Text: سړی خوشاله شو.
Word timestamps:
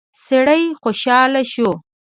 سړی 0.27 0.63
خوشاله 0.81 1.41
شو. 1.51 1.69